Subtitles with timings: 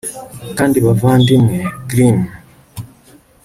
[0.57, 1.57] Kandi Bavandimwe
[1.89, 2.19] Grimm